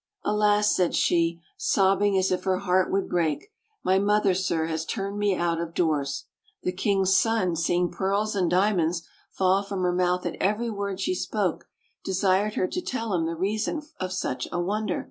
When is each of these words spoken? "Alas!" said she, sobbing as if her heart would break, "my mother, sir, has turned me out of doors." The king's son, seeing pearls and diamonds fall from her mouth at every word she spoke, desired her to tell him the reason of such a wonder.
"Alas!" 0.23 0.75
said 0.75 0.95
she, 0.95 1.43
sobbing 1.57 2.17
as 2.17 2.31
if 2.31 2.43
her 2.43 2.57
heart 2.57 2.91
would 2.91 3.07
break, 3.07 3.51
"my 3.83 3.99
mother, 3.99 4.33
sir, 4.33 4.65
has 4.65 4.83
turned 4.83 5.19
me 5.19 5.35
out 5.35 5.61
of 5.61 5.75
doors." 5.75 6.25
The 6.63 6.71
king's 6.71 7.15
son, 7.15 7.55
seeing 7.55 7.91
pearls 7.91 8.35
and 8.35 8.49
diamonds 8.49 9.03
fall 9.29 9.61
from 9.61 9.83
her 9.83 9.93
mouth 9.93 10.25
at 10.25 10.37
every 10.41 10.71
word 10.71 10.99
she 10.99 11.13
spoke, 11.13 11.67
desired 12.03 12.55
her 12.55 12.65
to 12.67 12.81
tell 12.81 13.13
him 13.13 13.27
the 13.27 13.35
reason 13.35 13.83
of 13.99 14.11
such 14.11 14.47
a 14.51 14.59
wonder. 14.59 14.99